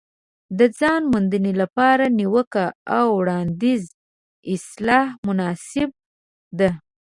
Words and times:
د 0.57 0.59
ځان 0.79 1.01
موندنې 1.11 1.53
لپاره 1.61 2.03
نیوکه 2.19 2.65
او 2.97 3.05
وړاندیز 3.19 3.83
اصطلاح 4.53 5.07
مناسبه 5.27 5.95
ده. 6.59 6.71